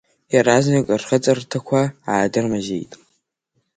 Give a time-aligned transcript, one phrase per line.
[0.33, 2.91] Иаразнак рхыҵакырҭақәа аадырмазеит.